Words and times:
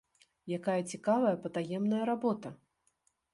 Якая 0.57 0.77
цікавая 0.93 1.33
патаемная 1.43 2.01
работа! 2.11 2.49